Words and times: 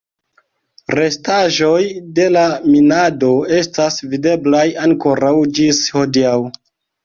Restaĵoj 0.99 1.81
de 2.21 2.25
la 2.33 2.47
minado 2.77 3.31
estas 3.61 4.03
videblaj 4.17 4.65
ankoraŭ 4.89 5.33
ĝis 5.61 5.87
hodiaŭ. 5.99 6.37